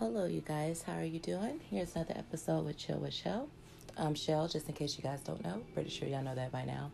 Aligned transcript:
Hello, 0.00 0.24
you 0.24 0.40
guys. 0.40 0.82
How 0.82 0.94
are 0.94 1.04
you 1.04 1.18
doing? 1.18 1.60
Here's 1.70 1.94
another 1.94 2.14
episode 2.16 2.64
with 2.64 2.78
Chill 2.78 2.96
with 2.96 3.12
Shell. 3.12 3.50
Um, 3.98 4.14
Shell, 4.14 4.48
just 4.48 4.66
in 4.66 4.74
case 4.74 4.96
you 4.96 5.02
guys 5.02 5.20
don't 5.20 5.44
know, 5.44 5.60
pretty 5.74 5.90
sure 5.90 6.08
y'all 6.08 6.22
know 6.22 6.34
that 6.34 6.50
by 6.50 6.64
now. 6.64 6.90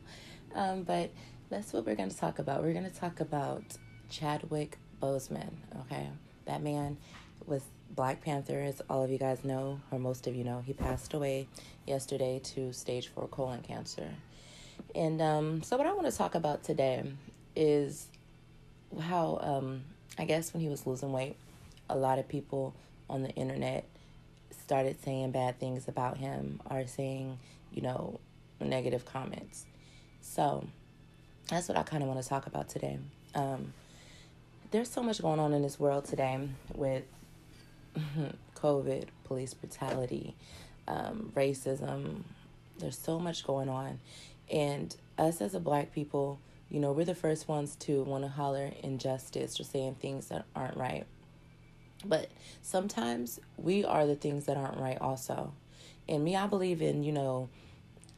Um, 0.57 0.83
but 0.83 1.13
that's 1.49 1.73
what 1.73 1.87
we're 1.87 1.95
going 1.95 2.09
to 2.09 2.17
talk 2.17 2.41
about. 2.41 2.65
We're 2.65 2.73
going 2.73 2.91
to 2.91 2.99
talk 2.99 3.21
about 3.21 3.63
Chadwick 4.11 4.79
Boseman. 5.01 5.51
Okay, 5.83 6.09
that 6.47 6.65
man 6.65 6.97
was 7.47 7.63
Black 7.93 8.25
Panther, 8.25 8.61
as 8.61 8.83
all 8.91 9.05
of 9.05 9.11
you 9.11 9.19
guys 9.19 9.45
know, 9.45 9.81
or 9.93 10.01
most 10.01 10.27
of 10.27 10.35
you 10.35 10.43
know. 10.43 10.65
He 10.67 10.73
passed 10.73 11.15
away 11.15 11.47
yesterday 11.87 12.41
to 12.43 12.73
stage 12.73 13.07
four 13.07 13.29
colon 13.29 13.63
cancer. 13.63 14.09
And 14.97 15.23
um, 15.23 15.63
so, 15.63 15.77
what 15.77 15.87
I 15.87 15.93
want 15.93 16.11
to 16.11 16.19
talk 16.19 16.35
about 16.35 16.65
today 16.65 17.05
is 17.55 18.09
how 19.01 19.39
um, 19.43 19.85
I 20.19 20.25
guess 20.25 20.53
when 20.53 20.61
he 20.61 20.69
was 20.69 20.89
losing 20.89 21.13
weight, 21.13 21.37
a 21.89 21.97
lot 21.97 22.19
of 22.19 22.27
people 22.27 22.75
on 23.09 23.23
the 23.23 23.31
internet 23.31 23.85
started 24.51 25.03
saying 25.03 25.31
bad 25.31 25.59
things 25.61 25.87
about 25.89 26.17
him 26.17 26.61
or 26.71 26.87
saying, 26.87 27.39
you 27.73 27.83
know, 27.83 28.19
negative 28.61 29.05
comments. 29.05 29.65
So 30.21 30.67
that's 31.49 31.69
what 31.69 31.79
I 31.79 31.83
kind 31.83 32.03
of 32.03 32.09
want 32.09 32.23
to 32.23 32.29
talk 32.29 32.47
about 32.47 32.69
today. 32.69 32.99
Um, 33.35 33.73
there's 34.71 34.91
so 34.91 35.03
much 35.03 35.23
going 35.23 35.39
on 35.39 35.53
in 35.53 35.63
this 35.63 35.79
world 35.79 36.05
today 36.05 36.49
with 36.75 37.05
COVID, 38.57 39.05
police 39.25 39.55
brutality, 39.55 40.35
um, 40.89 41.33
racism. 41.37 42.23
There's 42.79 42.99
so 42.99 43.21
much 43.21 43.47
going 43.47 43.69
on. 43.69 44.01
And 44.51 44.95
us 45.19 45.41
as 45.41 45.55
a 45.55 45.61
black 45.61 45.93
people, 45.93 46.41
you 46.71 46.81
know, 46.81 46.93
we're 46.93 47.05
the 47.05 47.15
first 47.15 47.47
ones 47.47 47.77
to 47.77 48.03
want 48.03 48.25
to 48.25 48.29
holler 48.29 48.73
injustice 48.83 49.61
or 49.61 49.65
saying 49.65 49.97
things 50.01 50.27
that 50.29 50.45
aren't 50.55 50.77
right. 50.77 51.07
But 52.05 52.31
sometimes 52.63 53.41
we 53.57 53.85
are 53.85 54.07
the 54.07 54.15
things 54.15 54.45
that 54.47 54.57
aren't 54.57 54.79
right 54.79 54.99
also. 55.01 55.53
And 56.09 56.25
me, 56.25 56.37
I 56.37 56.47
believe 56.47 56.83
in, 56.83 57.03
you 57.03 57.13
know, 57.13 57.49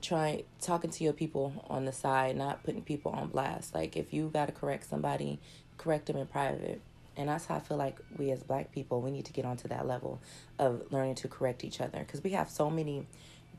trying 0.02 0.42
talking 0.60 0.90
to 0.90 1.04
your 1.04 1.12
people 1.12 1.64
on 1.68 1.84
the 1.84 1.92
side, 1.92 2.36
not 2.36 2.62
putting 2.62 2.82
people 2.82 3.12
on 3.12 3.28
blast. 3.28 3.74
Like 3.74 3.96
if 3.96 4.12
you 4.12 4.30
gotta 4.32 4.52
correct 4.52 4.88
somebody, 4.88 5.38
correct 5.76 6.06
them 6.06 6.16
in 6.16 6.26
private. 6.26 6.80
And 7.16 7.28
that's 7.28 7.46
how 7.46 7.56
I 7.56 7.60
feel 7.60 7.76
like 7.76 7.98
we 8.16 8.30
as 8.30 8.42
black 8.42 8.70
people, 8.70 9.00
we 9.00 9.10
need 9.10 9.24
to 9.24 9.32
get 9.32 9.44
onto 9.44 9.66
that 9.68 9.86
level 9.86 10.20
of 10.58 10.82
learning 10.92 11.16
to 11.16 11.28
correct 11.28 11.64
each 11.64 11.80
other. 11.80 11.98
Because 11.98 12.22
we 12.22 12.30
have 12.30 12.48
so 12.48 12.70
many 12.70 13.06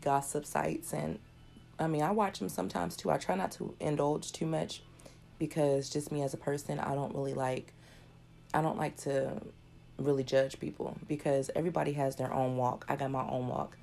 gossip 0.01 0.45
sites. 0.45 0.93
And 0.93 1.19
I 1.77 1.87
mean, 1.87 2.01
I 2.01 2.11
watch 2.11 2.39
them 2.39 2.49
sometimes 2.49 2.95
too. 2.95 3.11
I 3.11 3.17
try 3.17 3.35
not 3.35 3.51
to 3.53 3.75
indulge 3.79 4.31
too 4.31 4.45
much 4.45 4.81
because 5.39 5.89
just 5.89 6.11
me 6.11 6.21
as 6.21 6.33
a 6.33 6.37
person, 6.37 6.79
I 6.79 6.93
don't 6.93 7.13
really 7.13 7.33
like, 7.33 7.73
I 8.53 8.61
don't 8.61 8.77
like 8.77 8.95
to 8.97 9.41
really 9.99 10.23
judge 10.23 10.59
people 10.59 10.97
because 11.07 11.49
everybody 11.55 11.93
has 11.93 12.15
their 12.15 12.33
own 12.33 12.57
walk. 12.57 12.85
I 12.87 12.95
got 12.95 13.11
my 13.11 13.27
own 13.27 13.47
walk. 13.47 13.77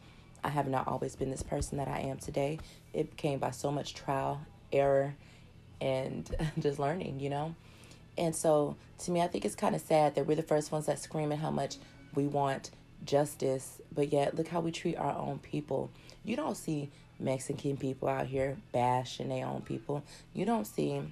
I 0.45 0.48
have 0.48 0.69
not 0.69 0.86
always 0.86 1.17
been 1.17 1.31
this 1.31 1.42
person 1.42 1.78
that 1.78 1.89
I 1.89 2.00
am 2.00 2.19
today. 2.19 2.58
It 2.92 3.17
came 3.17 3.39
by 3.39 3.50
so 3.50 3.70
much 3.70 3.95
trial, 3.95 4.41
error, 4.73 5.14
and 5.81 6.34
just 6.58 6.78
learning, 6.78 7.20
you 7.20 7.31
know? 7.31 7.55
And 8.19 8.34
so 8.34 8.77
to 9.00 9.11
me, 9.11 9.20
I 9.20 9.27
think 9.27 9.45
it's 9.45 9.55
kind 9.55 9.75
of 9.75 9.81
sad 9.81 10.14
that 10.14 10.27
we're 10.27 10.36
the 10.36 10.42
first 10.42 10.73
ones 10.73 10.86
that 10.86 10.98
scream 10.98 11.27
screaming 11.27 11.39
how 11.39 11.50
much 11.50 11.77
we 12.14 12.27
want 12.27 12.70
justice, 13.05 13.80
but 13.95 14.12
yet 14.12 14.34
look 14.36 14.48
how 14.48 14.61
we 14.61 14.73
treat 14.73 14.97
our 14.97 15.17
own 15.17 15.39
people. 15.39 15.91
You 16.25 16.36
don't 16.36 16.56
see 16.56 16.91
Mexican 17.19 17.77
people 17.77 18.08
out 18.08 18.27
here 18.27 18.56
bashing 18.73 19.28
their 19.28 19.47
own 19.47 19.62
people. 19.62 20.03
You 20.34 20.45
don't 20.45 20.67
see 20.67 21.03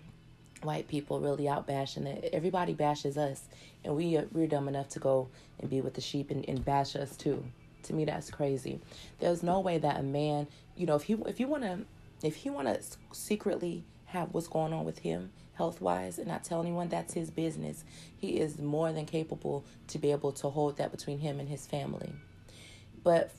white 0.64 0.88
people 0.88 1.20
really 1.20 1.48
out 1.48 1.66
bashing 1.66 2.06
it. 2.06 2.30
Everybody 2.32 2.72
bashes 2.72 3.16
us, 3.16 3.42
and 3.84 3.96
we 3.96 4.16
are, 4.16 4.26
we're 4.32 4.46
dumb 4.46 4.68
enough 4.68 4.88
to 4.90 4.98
go 4.98 5.28
and 5.60 5.70
be 5.70 5.80
with 5.80 5.94
the 5.94 6.00
sheep 6.00 6.30
and, 6.30 6.48
and 6.48 6.64
bash 6.64 6.96
us 6.96 7.16
too. 7.16 7.44
To 7.84 7.92
me, 7.92 8.04
that's 8.04 8.30
crazy. 8.30 8.80
There's 9.20 9.42
no 9.42 9.60
way 9.60 9.78
that 9.78 10.00
a 10.00 10.02
man, 10.02 10.46
you 10.76 10.86
know, 10.86 10.96
if 10.96 11.10
you 11.10 11.22
if 11.26 11.38
you 11.38 11.46
want 11.46 11.64
to 11.64 11.80
if 12.22 12.44
want 12.46 12.68
to 12.68 12.80
secretly 13.12 13.84
have 14.06 14.32
what's 14.32 14.48
going 14.48 14.72
on 14.72 14.84
with 14.84 15.00
him 15.00 15.30
health 15.54 15.80
wise 15.80 16.18
and 16.18 16.28
not 16.28 16.44
tell 16.44 16.60
anyone 16.60 16.88
that's 16.88 17.14
his 17.14 17.30
business, 17.30 17.84
he 18.16 18.38
is 18.38 18.58
more 18.58 18.92
than 18.92 19.06
capable 19.06 19.64
to 19.88 19.98
be 19.98 20.10
able 20.10 20.32
to 20.32 20.48
hold 20.48 20.76
that 20.76 20.90
between 20.90 21.18
him 21.18 21.40
and 21.40 21.48
his 21.48 21.66
family. 21.66 22.12
But 23.02 23.32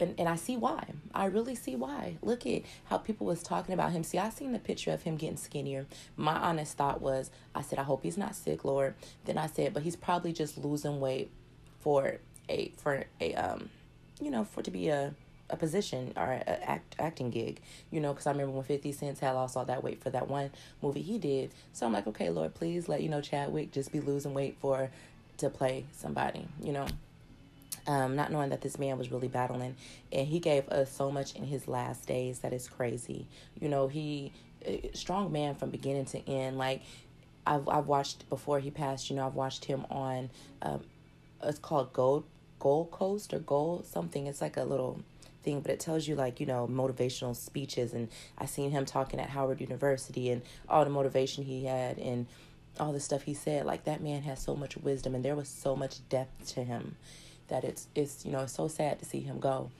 and, 0.00 0.14
and 0.18 0.28
I 0.28 0.36
see 0.36 0.56
why. 0.56 0.92
I 1.14 1.26
really 1.26 1.54
see 1.54 1.76
why. 1.76 2.16
Look 2.22 2.46
at 2.46 2.62
how 2.86 2.98
people 2.98 3.26
was 3.26 3.42
talking 3.42 3.74
about 3.74 3.92
him. 3.92 4.02
See, 4.04 4.18
I 4.18 4.30
seen 4.30 4.52
the 4.52 4.58
picture 4.58 4.92
of 4.92 5.02
him 5.02 5.16
getting 5.16 5.36
skinnier. 5.36 5.86
My 6.16 6.34
honest 6.34 6.76
thought 6.76 7.00
was, 7.00 7.30
I 7.54 7.62
said, 7.62 7.78
I 7.78 7.82
hope 7.82 8.02
he's 8.02 8.18
not 8.18 8.34
sick, 8.34 8.64
Lord. 8.64 8.94
Then 9.24 9.38
I 9.38 9.46
said, 9.46 9.74
but 9.74 9.82
he's 9.82 9.96
probably 9.96 10.32
just 10.32 10.58
losing 10.58 11.00
weight 11.00 11.30
for 11.80 12.18
a 12.48 12.72
for 12.76 13.04
a 13.20 13.34
um, 13.34 13.70
you 14.20 14.30
know, 14.30 14.44
for 14.44 14.62
to 14.62 14.70
be 14.70 14.88
a 14.88 15.14
a 15.50 15.56
position 15.56 16.12
or 16.16 16.24
a 16.24 16.70
act 16.70 16.94
acting 16.98 17.30
gig, 17.30 17.60
you 17.90 18.00
know, 18.00 18.12
because 18.12 18.26
I 18.26 18.32
remember 18.32 18.52
when 18.52 18.64
Fifty 18.64 18.92
Cent 18.92 19.18
had 19.18 19.32
lost 19.32 19.56
all 19.56 19.64
that 19.64 19.82
weight 19.82 20.02
for 20.02 20.10
that 20.10 20.28
one 20.28 20.50
movie 20.82 21.02
he 21.02 21.18
did. 21.18 21.52
So 21.72 21.86
I'm 21.86 21.92
like, 21.92 22.06
okay, 22.06 22.30
Lord, 22.30 22.54
please 22.54 22.88
let 22.88 23.02
you 23.02 23.08
know 23.08 23.20
Chadwick 23.20 23.72
just 23.72 23.92
be 23.92 24.00
losing 24.00 24.34
weight 24.34 24.56
for 24.60 24.90
to 25.38 25.48
play 25.48 25.84
somebody, 25.92 26.46
you 26.62 26.72
know 26.72 26.86
um, 27.88 28.14
not 28.14 28.30
knowing 28.30 28.50
that 28.50 28.60
this 28.60 28.78
man 28.78 28.98
was 28.98 29.10
really 29.10 29.28
battling. 29.28 29.74
And 30.12 30.28
he 30.28 30.38
gave 30.38 30.68
us 30.68 30.92
so 30.92 31.10
much 31.10 31.34
in 31.34 31.44
his 31.44 31.66
last 31.66 32.06
days 32.06 32.40
that 32.40 32.52
is 32.52 32.68
crazy. 32.68 33.26
You 33.58 33.68
know, 33.70 33.88
he, 33.88 34.32
strong 34.92 35.32
man 35.32 35.54
from 35.54 35.70
beginning 35.70 36.04
to 36.06 36.28
end. 36.28 36.58
Like, 36.58 36.82
I've, 37.46 37.66
I've 37.66 37.86
watched 37.86 38.28
before 38.28 38.60
he 38.60 38.70
passed, 38.70 39.08
you 39.08 39.16
know, 39.16 39.26
I've 39.26 39.34
watched 39.34 39.64
him 39.64 39.86
on, 39.90 40.28
um, 40.60 40.82
it's 41.42 41.58
called 41.58 41.94
Gold, 41.94 42.24
Gold 42.60 42.90
Coast 42.90 43.32
or 43.32 43.38
Gold 43.38 43.86
something. 43.86 44.26
It's 44.26 44.42
like 44.42 44.58
a 44.58 44.64
little 44.64 45.00
thing, 45.42 45.60
but 45.60 45.70
it 45.70 45.80
tells 45.80 46.06
you 46.06 46.14
like, 46.14 46.40
you 46.40 46.46
know, 46.46 46.68
motivational 46.70 47.34
speeches. 47.34 47.94
And 47.94 48.08
I 48.36 48.44
seen 48.44 48.70
him 48.70 48.84
talking 48.84 49.18
at 49.18 49.30
Howard 49.30 49.62
University 49.62 50.28
and 50.30 50.42
all 50.68 50.84
the 50.84 50.90
motivation 50.90 51.42
he 51.42 51.64
had 51.64 51.96
and 51.96 52.26
all 52.78 52.92
the 52.92 53.00
stuff 53.00 53.22
he 53.22 53.32
said. 53.32 53.64
Like, 53.64 53.84
that 53.84 54.02
man 54.02 54.22
has 54.24 54.42
so 54.42 54.54
much 54.54 54.76
wisdom 54.76 55.14
and 55.14 55.24
there 55.24 55.36
was 55.36 55.48
so 55.48 55.74
much 55.74 56.06
depth 56.10 56.52
to 56.54 56.64
him 56.64 56.96
that 57.48 57.64
it's 57.64 57.88
it's 57.94 58.24
you 58.24 58.32
know 58.32 58.40
it's 58.40 58.52
so 58.52 58.68
sad 58.68 58.98
to 58.98 59.04
see 59.04 59.20
him 59.20 59.38
go 59.38 59.70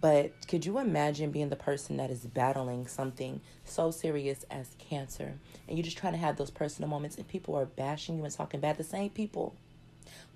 but 0.00 0.32
could 0.48 0.64
you 0.64 0.78
imagine 0.78 1.30
being 1.30 1.50
the 1.50 1.56
person 1.56 1.98
that 1.98 2.10
is 2.10 2.20
battling 2.20 2.86
something 2.86 3.40
so 3.64 3.90
serious 3.90 4.44
as 4.50 4.74
cancer 4.78 5.34
and 5.68 5.76
you're 5.76 5.84
just 5.84 5.98
trying 5.98 6.14
to 6.14 6.18
have 6.18 6.36
those 6.36 6.50
personal 6.50 6.88
moments 6.88 7.16
and 7.16 7.28
people 7.28 7.54
are 7.56 7.66
bashing 7.66 8.16
you 8.16 8.24
and 8.24 8.32
talking 8.32 8.60
bad 8.60 8.76
the 8.76 8.84
same 8.84 9.10
people 9.10 9.54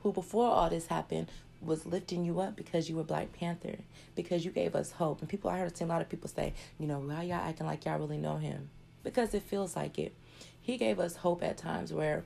who 0.03 0.13
before 0.13 0.49
all 0.49 0.69
this 0.69 0.87
happened 0.87 1.29
was 1.61 1.87
lifting 1.87 2.25
you 2.25 2.41
up 2.41 2.57
because 2.57 2.89
you 2.89 2.97
were 2.97 3.03
Black 3.03 3.33
Panther, 3.33 3.77
because 4.15 4.45
you 4.45 4.51
gave 4.51 4.75
us 4.75 4.93
hope. 4.93 5.21
And 5.21 5.29
people, 5.29 5.51
I 5.51 5.59
heard 5.59 5.81
a 5.81 5.87
lot 5.87 6.03
of 6.03 6.09
people 6.09 6.29
say, 6.29 6.55
you 6.79 6.87
know, 6.87 7.01
why 7.01 7.23
y'all 7.23 7.37
acting 7.37 7.67
like 7.67 7.85
y'all 7.85 7.99
really 7.99 8.19
know 8.19 8.37
him? 8.37 8.71
Because 9.03 9.35
it 9.35 9.43
feels 9.43 9.77
like 9.77 9.99
it. 9.99 10.15
He 10.61 10.77
gave 10.77 10.99
us 10.99 11.17
hope 11.17 11.43
at 11.43 11.57
times 11.57 11.93
where, 11.93 12.25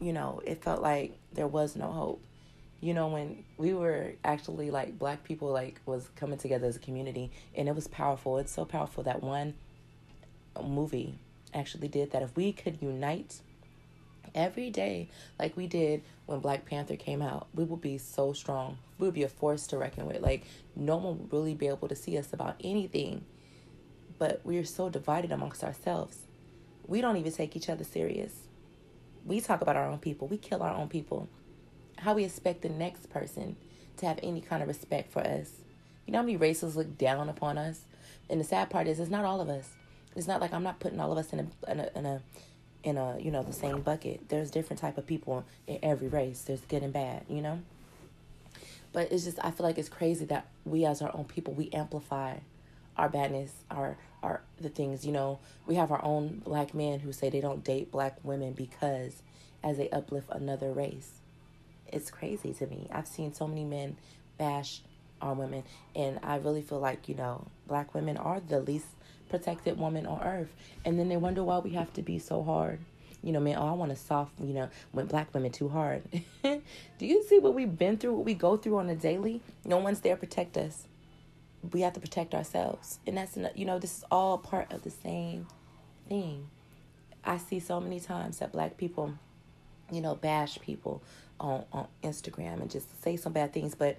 you 0.00 0.12
know, 0.12 0.40
it 0.44 0.62
felt 0.62 0.82
like 0.82 1.18
there 1.32 1.46
was 1.46 1.76
no 1.76 1.90
hope 1.90 2.22
you 2.80 2.94
know 2.94 3.08
when 3.08 3.44
we 3.58 3.74
were 3.74 4.12
actually 4.24 4.70
like 4.70 4.98
black 4.98 5.22
people 5.22 5.50
like 5.50 5.80
was 5.84 6.08
coming 6.16 6.38
together 6.38 6.66
as 6.66 6.76
a 6.76 6.80
community 6.80 7.30
and 7.54 7.68
it 7.68 7.74
was 7.74 7.86
powerful. 7.88 8.38
It's 8.38 8.52
so 8.52 8.64
powerful 8.64 9.04
that 9.04 9.22
one 9.22 9.54
movie 10.62 11.18
actually 11.52 11.88
did 11.88 12.12
that. 12.12 12.22
If 12.22 12.36
we 12.36 12.52
could 12.52 12.78
unite 12.80 13.40
every 14.34 14.70
day 14.70 15.08
like 15.40 15.56
we 15.56 15.66
did 15.66 16.02
when 16.26 16.38
black 16.38 16.64
panther 16.64 16.94
came 16.94 17.20
out 17.20 17.48
we 17.54 17.64
would 17.64 17.80
be 17.80 17.98
so 17.98 18.32
strong. 18.32 18.78
We 18.98 19.06
would 19.06 19.14
be 19.14 19.24
a 19.24 19.28
force 19.28 19.66
to 19.68 19.78
reckon 19.78 20.06
with. 20.06 20.20
Like 20.22 20.44
no 20.74 20.96
one 20.96 21.18
would 21.18 21.32
really 21.32 21.54
be 21.54 21.68
able 21.68 21.88
to 21.88 21.96
see 21.96 22.16
us 22.16 22.32
about 22.32 22.56
anything 22.62 23.24
but 24.18 24.40
we're 24.44 24.64
so 24.64 24.88
divided 24.88 25.32
amongst 25.32 25.64
ourselves. 25.64 26.18
We 26.86 27.00
don't 27.00 27.16
even 27.16 27.32
take 27.32 27.56
each 27.56 27.68
other 27.68 27.84
serious. 27.84 28.32
We 29.24 29.40
talk 29.40 29.62
about 29.62 29.76
our 29.76 29.86
own 29.86 29.98
people. 29.98 30.28
We 30.28 30.36
kill 30.36 30.62
our 30.62 30.74
own 30.74 30.88
people 30.88 31.28
how 32.00 32.14
we 32.14 32.24
expect 32.24 32.62
the 32.62 32.68
next 32.68 33.10
person 33.10 33.56
to 33.98 34.06
have 34.06 34.18
any 34.22 34.40
kind 34.40 34.62
of 34.62 34.68
respect 34.68 35.12
for 35.12 35.20
us. 35.20 35.50
You 36.06 36.12
know 36.12 36.20
how 36.20 36.24
many 36.24 36.36
races 36.36 36.76
look 36.76 36.96
down 36.98 37.28
upon 37.28 37.58
us? 37.58 37.82
And 38.28 38.40
the 38.40 38.44
sad 38.44 38.70
part 38.70 38.86
is, 38.86 38.98
it's 38.98 39.10
not 39.10 39.24
all 39.24 39.40
of 39.40 39.48
us. 39.48 39.68
It's 40.16 40.26
not 40.26 40.40
like 40.40 40.52
I'm 40.52 40.62
not 40.62 40.80
putting 40.80 40.98
all 40.98 41.12
of 41.12 41.18
us 41.18 41.32
in 41.32 41.40
a, 41.40 41.70
in 41.70 41.80
a, 41.80 41.90
in 41.94 42.06
a, 42.06 42.22
in 42.82 42.96
a 42.96 43.18
you 43.18 43.30
know, 43.30 43.42
the 43.42 43.52
same 43.52 43.82
bucket. 43.82 44.28
There's 44.28 44.50
different 44.50 44.80
type 44.80 44.98
of 44.98 45.06
people 45.06 45.44
in 45.66 45.78
every 45.82 46.08
race. 46.08 46.42
There's 46.42 46.62
good 46.62 46.82
and 46.82 46.92
bad, 46.92 47.24
you 47.28 47.42
know? 47.42 47.60
But 48.92 49.12
it's 49.12 49.24
just, 49.24 49.38
I 49.44 49.50
feel 49.50 49.66
like 49.66 49.78
it's 49.78 49.88
crazy 49.88 50.24
that 50.26 50.46
we 50.64 50.84
as 50.84 51.02
our 51.02 51.14
own 51.14 51.24
people, 51.24 51.52
we 51.52 51.70
amplify 51.70 52.36
our 52.96 53.08
badness, 53.08 53.52
our, 53.70 53.98
our, 54.22 54.40
the 54.60 54.68
things, 54.68 55.06
you 55.06 55.12
know, 55.12 55.38
we 55.66 55.76
have 55.76 55.92
our 55.92 56.04
own 56.04 56.42
black 56.44 56.74
men 56.74 57.00
who 57.00 57.12
say 57.12 57.30
they 57.30 57.40
don't 57.40 57.62
date 57.62 57.92
black 57.92 58.16
women 58.24 58.52
because 58.52 59.22
as 59.62 59.76
they 59.76 59.88
uplift 59.90 60.28
another 60.30 60.72
race 60.72 61.20
it's 61.92 62.10
crazy 62.10 62.52
to 62.54 62.66
me. 62.66 62.88
I've 62.92 63.06
seen 63.06 63.32
so 63.34 63.46
many 63.46 63.64
men 63.64 63.96
bash 64.38 64.80
our 65.20 65.34
women, 65.34 65.64
and 65.94 66.18
I 66.22 66.36
really 66.36 66.62
feel 66.62 66.80
like, 66.80 67.08
you 67.08 67.14
know, 67.14 67.46
black 67.66 67.94
women 67.94 68.16
are 68.16 68.40
the 68.40 68.60
least 68.60 68.86
protected 69.28 69.78
woman 69.78 70.06
on 70.06 70.20
earth. 70.22 70.52
And 70.84 70.98
then 70.98 71.08
they 71.08 71.16
wonder 71.16 71.42
why 71.44 71.58
we 71.58 71.70
have 71.70 71.92
to 71.94 72.02
be 72.02 72.18
so 72.18 72.42
hard. 72.42 72.80
you 73.22 73.32
know, 73.32 73.40
man, 73.40 73.56
oh, 73.58 73.66
I 73.66 73.72
want 73.72 73.90
to 73.90 73.96
soft, 73.96 74.32
you 74.40 74.54
know, 74.54 74.68
when 74.92 75.06
black 75.06 75.32
women 75.34 75.52
too 75.52 75.68
hard. 75.68 76.02
Do 76.42 76.60
you 77.06 77.22
see 77.24 77.38
what 77.38 77.54
we've 77.54 77.76
been 77.76 77.98
through, 77.98 78.14
what 78.14 78.24
we 78.24 78.34
go 78.34 78.56
through 78.56 78.78
on 78.78 78.88
a 78.88 78.94
daily? 78.94 79.42
No 79.64 79.76
one's 79.78 80.00
there 80.00 80.14
to 80.14 80.20
protect 80.20 80.56
us. 80.56 80.86
We 81.72 81.82
have 81.82 81.92
to 81.94 82.00
protect 82.00 82.34
ourselves. 82.34 82.98
And 83.06 83.16
that's, 83.18 83.36
you 83.54 83.66
know, 83.66 83.78
this 83.78 83.98
is 83.98 84.04
all 84.10 84.38
part 84.38 84.72
of 84.72 84.82
the 84.82 84.90
same 84.90 85.46
thing. 86.08 86.48
I 87.22 87.36
see 87.36 87.60
so 87.60 87.80
many 87.80 88.00
times 88.00 88.38
that 88.38 88.52
black 88.52 88.78
people, 88.78 89.14
you 89.90 90.00
know, 90.00 90.14
bash 90.14 90.58
people 90.60 91.02
on, 91.38 91.64
on 91.72 91.86
Instagram 92.02 92.60
and 92.60 92.70
just 92.70 93.02
say 93.02 93.16
some 93.16 93.32
bad 93.32 93.52
things. 93.52 93.74
But 93.74 93.98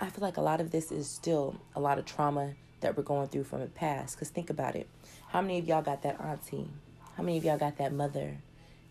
I 0.00 0.10
feel 0.10 0.22
like 0.22 0.36
a 0.36 0.42
lot 0.42 0.60
of 0.60 0.70
this 0.70 0.90
is 0.90 1.08
still 1.08 1.56
a 1.74 1.80
lot 1.80 1.98
of 1.98 2.04
trauma 2.04 2.54
that 2.80 2.96
we're 2.96 3.02
going 3.02 3.28
through 3.28 3.44
from 3.44 3.60
the 3.60 3.66
past. 3.66 4.16
Because 4.16 4.28
think 4.28 4.50
about 4.50 4.76
it. 4.76 4.88
How 5.28 5.40
many 5.40 5.58
of 5.58 5.66
y'all 5.66 5.82
got 5.82 6.02
that 6.02 6.20
auntie? 6.20 6.68
How 7.16 7.22
many 7.22 7.38
of 7.38 7.44
y'all 7.44 7.58
got 7.58 7.78
that 7.78 7.92
mother 7.92 8.36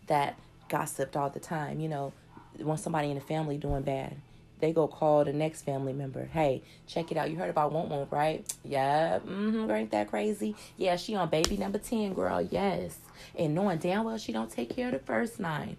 that 0.07 0.37
gossiped 0.69 1.15
all 1.15 1.29
the 1.29 1.39
time? 1.39 1.79
You 1.79 1.89
know, 1.89 2.13
when 2.57 2.77
somebody 2.77 3.09
in 3.09 3.15
the 3.15 3.21
family 3.21 3.57
doing 3.57 3.83
bad, 3.83 4.15
they 4.59 4.71
go 4.71 4.87
call 4.87 5.25
the 5.25 5.33
next 5.33 5.63
family 5.63 5.91
member. 5.91 6.25
Hey, 6.31 6.61
check 6.87 7.11
it 7.11 7.17
out. 7.17 7.29
You 7.29 7.35
heard 7.35 7.49
about 7.49 7.73
Won't 7.73 7.89
Won't, 7.89 8.11
right? 8.11 8.45
Yeah. 8.63 9.19
Mm-hmm. 9.19 9.69
Ain't 9.69 9.91
that 9.91 10.09
crazy? 10.09 10.55
Yeah, 10.77 10.95
she 10.95 11.15
on 11.15 11.29
baby 11.29 11.57
number 11.57 11.79
10, 11.79 12.13
girl. 12.13 12.41
Yes. 12.41 12.97
And 13.37 13.53
knowing 13.53 13.79
damn 13.79 14.05
well 14.05 14.17
she 14.17 14.31
don't 14.31 14.49
take 14.49 14.73
care 14.73 14.87
of 14.87 14.93
the 14.93 14.99
first 14.99 15.39
nine. 15.39 15.75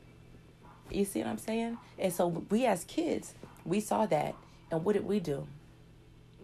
You 0.91 1.05
see 1.05 1.21
what 1.21 1.29
I'm 1.29 1.39
saying? 1.39 1.79
And 1.99 2.13
so 2.13 2.27
we 2.27 2.67
as 2.67 2.85
kids, 2.85 3.35
we 3.65 3.81
saw 3.81 4.07
that. 4.07 4.35
And 4.71 4.85
what 4.85 4.95
did 4.95 5.07
we 5.07 5.21
do? 5.21 5.47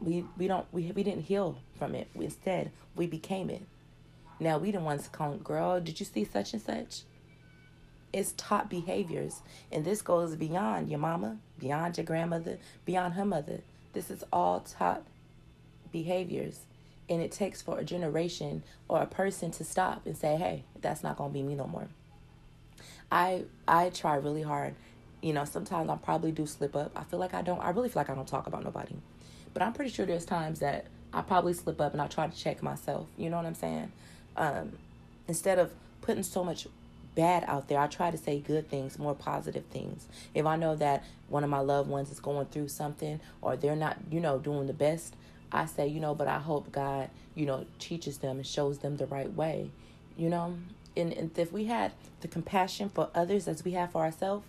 We 0.01 0.25
we 0.39 0.47
don't 0.49 0.67
we 0.73 0.93
we 0.93 1.03
didn't 1.03 1.25
heal 1.25 1.59
from 1.79 1.95
it. 1.95 2.09
We, 2.15 2.27
Instead, 2.27 2.71
we 2.97 3.07
became 3.07 3.51
it. 3.51 3.63
Now 4.39 4.59
we 4.59 4.71
the 4.71 4.81
ones 4.81 5.09
calling, 5.13 5.41
girl, 5.41 5.81
did 5.81 6.01
you 6.01 6.07
see 6.07 6.25
such 6.25 6.55
and 6.55 6.63
such? 6.63 7.03
It's 8.13 8.33
taught 8.37 8.71
behaviors. 8.71 9.43
And 9.71 9.85
this 9.85 10.03
goes 10.03 10.35
beyond 10.35 10.89
your 10.89 10.99
mama, 10.99 11.39
beyond 11.59 11.97
your 11.97 12.07
grandmother, 12.07 12.59
beyond 12.85 13.15
her 13.15 13.25
mother. 13.25 13.61
This 13.93 14.11
is 14.11 14.25
all 14.33 14.61
taught 14.61 15.03
behaviors. 15.93 16.61
And 17.09 17.21
it 17.21 17.33
takes 17.33 17.61
for 17.61 17.79
a 17.79 17.85
generation 17.85 18.63
or 18.89 19.03
a 19.03 19.07
person 19.07 19.51
to 19.53 19.65
stop 19.65 20.07
and 20.07 20.17
say, 20.17 20.37
hey, 20.37 20.65
that's 20.81 21.03
not 21.03 21.17
gonna 21.17 21.33
be 21.33 21.43
me 21.43 21.55
no 21.55 21.67
more. 21.67 21.89
I 23.11 23.45
I 23.67 23.91
try 23.91 24.17
really 24.17 24.43
hard. 24.43 24.75
You 25.23 25.33
know, 25.33 25.45
sometimes 25.45 25.91
I 25.91 25.97
probably 25.97 26.33
do 26.33 26.47
slip 26.47 26.75
up. 26.75 26.93
I 26.97 27.05
feel 27.05 27.19
like 27.19 27.35
I 27.35 27.43
don't 27.43 27.61
I 27.61 27.71
really 27.71 27.89
feel 27.89 28.01
like 28.01 28.11
I 28.11 28.15
don't 28.15 28.29
talk 28.29 28.47
about 28.47 28.65
nobody. 28.65 28.97
But 29.53 29.63
I'm 29.63 29.73
pretty 29.73 29.91
sure 29.91 30.07
there's 30.07 30.25
times 30.25 30.61
that 30.61 30.87
I 31.13 31.23
probably 31.23 31.53
slip 31.53 31.81
up 31.81 31.93
and 31.93 32.01
I 32.01 32.07
try 32.07 32.27
to 32.27 32.37
check 32.37 32.63
myself. 32.63 33.09
You 33.17 33.31
know 33.31 33.37
what 33.37 33.47
I'm 33.47 33.55
saying? 33.55 33.93
Um, 34.37 34.73
instead 35.29 35.59
of 35.59 35.73
putting 36.03 36.23
so 36.23 36.45
much 36.45 36.67
bad 37.15 37.45
out 37.47 37.69
there, 37.69 37.79
I 37.79 37.89
try 37.89 38.11
to 38.11 38.17
say 38.17 38.39
good 38.39 38.69
things, 38.71 38.99
more 38.99 39.15
positive 39.15 39.65
things. 39.67 40.07
If 40.35 40.47
I 40.47 40.57
know 40.57 40.77
that 40.77 41.05
one 41.29 41.45
of 41.45 41.51
my 41.51 41.59
loved 41.59 41.89
ones 41.89 42.11
is 42.11 42.21
going 42.21 42.47
through 42.47 42.69
something 42.69 43.21
or 43.43 43.57
they're 43.57 43.77
not, 43.77 43.97
you 44.11 44.21
know, 44.21 44.39
doing 44.39 44.67
the 44.67 44.73
best, 44.73 45.17
I 45.53 45.67
say, 45.67 45.89
you 45.89 46.01
know, 46.01 46.15
but 46.15 46.29
I 46.29 46.39
hope 46.39 46.71
God, 46.71 47.11
you 47.35 47.47
know, 47.47 47.67
teaches 47.79 48.19
them 48.19 48.37
and 48.37 48.47
shows 48.47 48.79
them 48.79 48.97
the 48.97 49.07
right 49.07 49.33
way, 49.33 49.71
you 50.17 50.29
know? 50.29 50.57
And, 51.01 51.13
and 51.13 51.39
if 51.39 51.53
we 51.53 51.65
had 51.65 51.93
the 52.21 52.29
compassion 52.29 52.91
for 52.91 53.09
others 53.15 53.49
as 53.49 53.65
we 53.65 53.73
have 53.73 53.93
for 53.93 54.03
ourselves, 54.03 54.45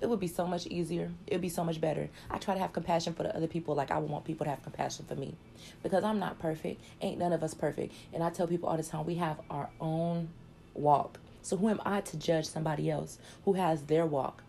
it 0.00 0.08
would 0.08 0.20
be 0.20 0.28
so 0.28 0.46
much 0.46 0.66
easier. 0.66 1.10
It 1.26 1.34
would 1.34 1.40
be 1.40 1.48
so 1.48 1.64
much 1.64 1.80
better. 1.80 2.08
I 2.30 2.38
try 2.38 2.54
to 2.54 2.60
have 2.60 2.72
compassion 2.72 3.14
for 3.14 3.22
the 3.22 3.34
other 3.34 3.46
people 3.46 3.74
like 3.74 3.90
I 3.90 3.98
would 3.98 4.10
want 4.10 4.24
people 4.24 4.44
to 4.44 4.50
have 4.50 4.62
compassion 4.62 5.04
for 5.06 5.14
me. 5.14 5.34
Because 5.82 6.04
I'm 6.04 6.18
not 6.18 6.38
perfect. 6.38 6.80
Ain't 7.00 7.18
none 7.18 7.32
of 7.32 7.42
us 7.42 7.54
perfect. 7.54 7.94
And 8.12 8.22
I 8.22 8.30
tell 8.30 8.46
people 8.46 8.68
all 8.68 8.76
the 8.76 8.82
time 8.82 9.06
we 9.06 9.14
have 9.16 9.40
our 9.50 9.70
own 9.80 10.28
walk. 10.74 11.20
So 11.42 11.56
who 11.56 11.68
am 11.68 11.80
I 11.84 12.00
to 12.00 12.16
judge 12.16 12.46
somebody 12.46 12.90
else 12.90 13.18
who 13.44 13.54
has 13.54 13.82
their 13.82 14.06
walk? 14.06 14.42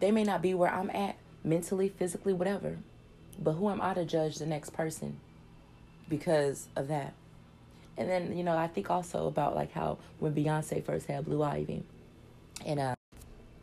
They 0.00 0.10
may 0.10 0.24
not 0.24 0.42
be 0.42 0.54
where 0.54 0.72
I'm 0.72 0.90
at 0.90 1.16
mentally, 1.44 1.88
physically, 1.88 2.32
whatever. 2.32 2.78
But 3.38 3.52
who 3.52 3.68
am 3.70 3.80
I 3.80 3.94
to 3.94 4.04
judge 4.04 4.38
the 4.38 4.46
next 4.46 4.70
person 4.70 5.18
because 6.08 6.68
of 6.76 6.88
that? 6.88 7.14
And 7.96 8.08
then, 8.08 8.36
you 8.36 8.42
know, 8.42 8.56
I 8.56 8.66
think 8.66 8.90
also 8.90 9.26
about 9.26 9.54
like 9.54 9.72
how 9.72 9.98
when 10.18 10.34
Beyonce 10.34 10.84
first 10.84 11.06
had 11.06 11.24
Blue 11.24 11.42
Ivy 11.42 11.82
and 12.64 12.80
uh 12.80 12.94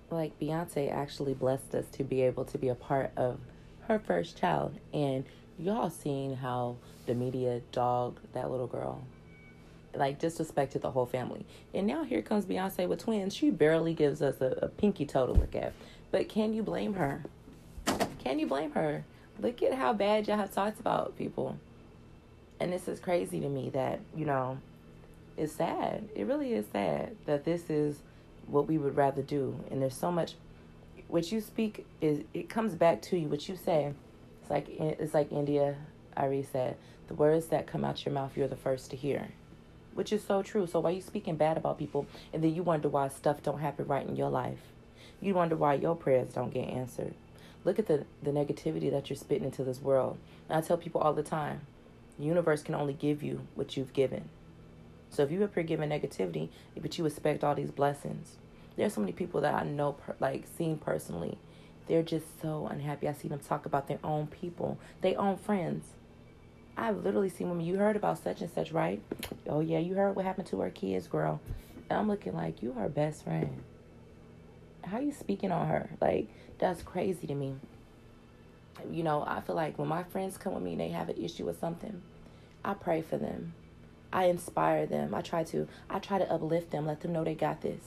like 0.10 0.38
Beyonce 0.39 0.92
actually 0.92 1.33
blessed 1.33 1.74
us 1.74 1.86
to 1.94 2.04
be 2.04 2.22
able 2.22 2.45
to 2.45 2.57
be 2.57 2.68
a 2.68 2.75
part 2.75 3.12
of 3.16 3.39
her 3.88 4.00
first 4.00 4.38
child. 4.38 4.78
And 4.94 5.25
y'all 5.57 5.89
seen 5.89 6.36
how 6.36 6.78
the 7.06 7.13
media 7.13 7.62
dogged 7.72 8.19
that 8.33 8.51
little 8.51 8.68
girl. 8.68 9.01
Like 9.94 10.19
disrespected 10.19 10.81
the 10.81 10.92
whole 10.92 11.06
family. 11.06 11.45
And 11.74 11.86
now 11.86 12.04
here 12.04 12.22
comes 12.22 12.45
Beyonce 12.45 12.88
with 12.88 13.00
twins. 13.00 13.33
She 13.33 13.50
barely 13.50 13.94
gives 13.94 14.22
us 14.22 14.39
a, 14.39 14.57
a 14.62 14.68
pinky 14.68 15.06
toe 15.06 15.25
to 15.28 15.33
look 15.33 15.56
at. 15.56 15.74
But 16.12 16.30
can 16.30 16.54
you 16.54 16.63
blame 16.63 16.94
her? 16.94 17.24
Can 18.19 18.39
you 18.39 18.48
blame 18.48 18.72
her? 18.72 19.04
Look 19.39 19.63
at 19.63 19.74
how 19.74 19.94
bad 19.94 20.28
y'all 20.28 20.38
have 20.38 20.54
talked 20.54 20.80
about 20.80 21.18
people. 21.18 21.57
And 22.61 22.71
this 22.71 22.87
is 22.87 22.99
crazy 22.99 23.39
to 23.39 23.49
me 23.49 23.71
that, 23.71 23.99
you 24.15 24.23
know, 24.23 24.59
it's 25.35 25.53
sad. 25.53 26.07
It 26.15 26.27
really 26.27 26.53
is 26.53 26.67
sad 26.71 27.15
that 27.25 27.43
this 27.43 27.71
is 27.71 27.97
what 28.45 28.67
we 28.67 28.77
would 28.77 28.95
rather 28.95 29.23
do. 29.23 29.59
And 29.71 29.81
there's 29.81 29.95
so 29.97 30.11
much 30.11 30.35
what 31.07 31.31
you 31.31 31.41
speak 31.41 31.87
is 32.01 32.23
it 32.35 32.49
comes 32.49 32.75
back 32.75 33.01
to 33.01 33.17
you. 33.17 33.27
What 33.27 33.49
you 33.49 33.55
say, 33.55 33.93
it's 34.41 34.51
like 34.51 34.69
it's 34.69 35.15
like 35.15 35.31
India 35.31 35.75
Arie 36.15 36.47
said, 36.49 36.77
the 37.07 37.15
words 37.15 37.47
that 37.47 37.65
come 37.65 37.83
out 37.83 38.05
your 38.05 38.13
mouth, 38.13 38.37
you're 38.37 38.47
the 38.47 38.55
first 38.55 38.91
to 38.91 38.95
hear, 38.95 39.29
which 39.95 40.13
is 40.13 40.23
so 40.23 40.43
true. 40.43 40.67
So 40.67 40.79
why 40.81 40.91
you 40.91 41.01
speaking 41.01 41.37
bad 41.37 41.57
about 41.57 41.79
people, 41.79 42.05
and 42.31 42.43
then 42.43 42.53
you 42.53 42.61
wonder 42.61 42.89
why 42.89 43.07
stuff 43.07 43.41
don't 43.41 43.59
happen 43.59 43.87
right 43.87 44.07
in 44.07 44.15
your 44.15 44.29
life, 44.29 44.59
you 45.19 45.33
wonder 45.33 45.55
why 45.55 45.73
your 45.73 45.95
prayers 45.95 46.33
don't 46.33 46.53
get 46.53 46.69
answered. 46.69 47.15
Look 47.65 47.79
at 47.79 47.87
the 47.87 48.05
the 48.21 48.31
negativity 48.31 48.91
that 48.91 49.09
you're 49.09 49.17
spitting 49.17 49.45
into 49.45 49.63
this 49.63 49.81
world. 49.81 50.19
And 50.47 50.57
I 50.57 50.61
tell 50.61 50.77
people 50.77 51.01
all 51.01 51.13
the 51.13 51.23
time, 51.23 51.61
the 52.21 52.27
universe 52.27 52.62
can 52.62 52.75
only 52.75 52.94
give 52.94 53.23
you 53.23 53.47
what 53.56 53.75
you've 53.75 53.94
given. 53.94 54.29
So 55.09 55.23
if 55.23 55.31
you 55.31 55.41
have 55.41 55.53
given 55.53 55.89
negativity, 55.89 56.50
but 56.79 56.97
you 56.97 57.06
expect 57.06 57.44
all 57.44 57.56
these 57.56 57.71
blessings, 57.71 58.38
there's 58.77 58.94
so 58.94 59.01
many 59.01 59.12
people 59.12 59.41
that 59.41 59.53
I 59.53 59.63
know, 59.63 59.97
like 60.19 60.45
seen 60.57 60.77
personally. 60.77 61.38
They're 61.88 62.03
just 62.03 62.25
so 62.41 62.68
unhappy. 62.71 63.09
I 63.09 63.13
see 63.13 63.27
them 63.27 63.39
talk 63.39 63.65
about 63.65 63.88
their 63.88 64.00
own 64.03 64.27
people, 64.27 64.77
their 65.01 65.19
own 65.19 65.38
friends. 65.38 65.85
I've 66.77 67.03
literally 67.03 67.29
seen 67.29 67.50
women. 67.50 67.65
You 67.65 67.75
heard 67.75 67.95
about 67.95 68.23
such 68.23 68.41
and 68.41 68.50
such, 68.50 68.71
right? 68.71 69.01
Oh 69.50 69.59
yeah, 69.59 69.79
you 69.79 69.95
heard 69.95 70.15
what 70.15 70.23
happened 70.23 70.47
to 70.47 70.62
her 70.62 70.69
kids, 70.69 71.07
girl. 71.07 71.41
And 71.89 72.00
I'm 72.00 72.07
looking 72.07 72.33
like 72.33 72.63
you 72.63 72.71
her 72.73 72.88
best 72.88 73.25
friend. 73.25 73.62
How 74.83 75.00
you 75.00 75.12
speaking 75.12 75.51
on 75.51 75.68
her? 75.68 75.89
Like 76.00 76.29
that's 76.59 76.81
crazy 76.81 77.27
to 77.27 77.35
me. 77.35 77.56
You 78.89 79.04
know, 79.04 79.24
I 79.25 79.42
feel 79.42 79.56
like 79.56 79.78
when 79.78 79.88
my 79.88 80.04
friends 80.04 80.38
come 80.38 80.54
with 80.54 80.64
me 80.64 80.71
and 80.71 80.81
they 80.81 80.90
have 80.90 81.09
an 81.09 81.18
issue 81.21 81.45
with 81.45 81.59
something, 81.59 82.02
I 82.64 82.73
pray 82.73 83.02
for 83.02 83.18
them. 83.18 83.54
I 84.14 84.26
inspire 84.26 84.85
them. 84.85 85.14
I 85.14 85.21
try 85.21 85.44
to 85.45 85.68
I 85.90 86.00
try 86.00 86.19
to 86.19 86.31
uplift 86.31 86.71
them, 86.71 86.85
let 86.85 87.02
them 87.02 87.14
know 87.14 87.23
they 87.23 87.35
got 87.35 87.61
this. 87.61 87.81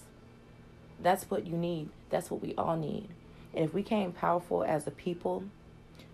That's 1.02 1.30
what 1.30 1.46
you 1.46 1.56
need. 1.56 1.90
That's 2.10 2.30
what 2.30 2.40
we 2.40 2.54
all 2.56 2.76
need. 2.76 3.08
And 3.54 3.64
if 3.64 3.74
we 3.74 3.82
came 3.82 4.12
powerful 4.12 4.64
as 4.64 4.86
a 4.86 4.90
people, 4.90 5.44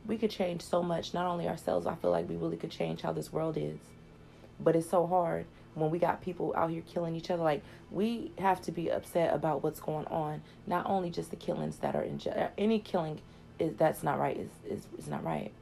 we 0.07 0.19
could 0.19 0.31
change 0.31 0.63
so 0.63 0.83
much, 0.83 1.15
not 1.15 1.27
only 1.27 1.49
ourselves, 1.49 1.87
I 1.87 1.95
feel 1.95 2.11
like 2.11 2.29
we 2.29 2.37
really 2.37 2.57
could 2.57 2.71
change 2.71 3.03
how 3.03 3.13
this 3.13 3.33
world 3.33 3.57
is. 3.57 3.79
But 4.59 4.77
it's 4.77 4.91
so 4.91 5.07
hard 5.07 5.47
when 5.75 5.91
we 5.91 5.99
got 5.99 6.21
people 6.21 6.53
out 6.57 6.71
here 6.71 6.83
killing 6.93 7.15
each 7.15 7.31
other. 7.31 7.43
Like, 7.43 7.63
we 7.91 8.33
have 8.39 8.61
to 8.63 8.73
be 8.73 8.91
upset 8.91 9.35
about 9.35 9.63
what's 9.63 9.81
going 9.81 10.07
on. 10.07 10.43
Not 10.67 10.87
only 10.87 11.11
just 11.11 11.31
the 11.31 11.37
killings 11.37 11.77
that 11.79 11.95
are 11.95 12.03
in 12.03 12.21
any 12.59 12.79
killing 12.79 13.21
is 13.61 13.75
that's 13.77 14.03
not 14.03 14.19
right 14.19 14.37
is, 14.37 14.51
is, 14.69 14.87
is 14.99 15.09
not 15.09 15.25
right. 15.25 15.53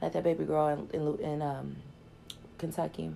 Like 0.00 0.12
that 0.12 0.24
baby 0.24 0.44
girl 0.44 0.68
in, 0.68 1.00
in, 1.00 1.18
in 1.20 1.42
um, 1.42 1.76
Kentucky 2.58 3.12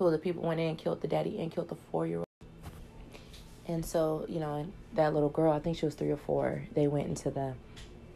who 0.00 0.10
the 0.10 0.18
people 0.18 0.42
went 0.42 0.58
in 0.58 0.68
and 0.68 0.78
killed 0.78 1.02
the 1.02 1.08
daddy 1.08 1.38
and 1.40 1.52
killed 1.52 1.68
the 1.68 1.76
four 1.90 2.06
year 2.06 2.18
old. 2.18 2.26
And 3.66 3.84
so, 3.84 4.24
you 4.28 4.40
know, 4.40 4.66
that 4.94 5.12
little 5.12 5.28
girl, 5.28 5.52
I 5.52 5.60
think 5.60 5.76
she 5.76 5.84
was 5.84 5.94
three 5.94 6.10
or 6.10 6.16
four, 6.16 6.64
they 6.74 6.88
went 6.88 7.06
into 7.06 7.30
the 7.30 7.52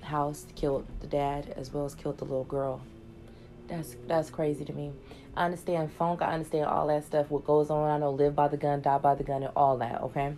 house, 0.01 0.47
killed 0.57 0.87
the 1.01 1.07
dad 1.07 1.53
as 1.57 1.73
well 1.73 1.85
as 1.85 1.95
killed 1.95 2.19
the 2.19 2.25
little 2.25 2.45
girl. 2.45 2.81
That's 3.69 3.97
that's 4.09 4.31
crazy 4.31 4.65
to 4.65 4.73
me. 4.73 4.93
I 5.37 5.45
understand 5.45 5.93
funk, 5.93 6.23
I 6.23 6.33
understand 6.33 6.67
all 6.67 6.87
that 6.87 7.05
stuff, 7.05 7.31
what 7.31 7.45
goes 7.45 7.69
on. 7.71 7.91
I 7.91 7.99
know 7.99 8.11
live 8.11 8.35
by 8.35 8.49
the 8.49 8.57
gun, 8.57 8.81
die 8.81 8.99
by 8.99 9.15
the 9.15 9.25
gun, 9.25 9.43
and 9.43 9.53
all 9.55 9.77
that, 9.79 10.01
okay? 10.03 10.35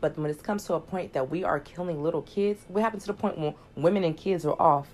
But 0.00 0.16
when 0.16 0.30
it 0.30 0.42
comes 0.42 0.64
to 0.64 0.74
a 0.74 0.80
point 0.80 1.12
that 1.12 1.30
we 1.30 1.44
are 1.44 1.60
killing 1.60 2.02
little 2.02 2.22
kids, 2.22 2.62
what 2.68 2.82
happens 2.82 3.04
to 3.04 3.08
the 3.08 3.14
point 3.14 3.38
when 3.38 3.54
women 3.76 4.04
and 4.04 4.16
kids 4.16 4.46
are 4.46 4.60
off? 4.60 4.88